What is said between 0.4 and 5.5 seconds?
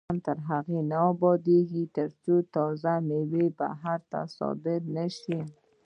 هغو نه ابادیږي، ترڅو تازه میوې بهر ته صادرې نشي.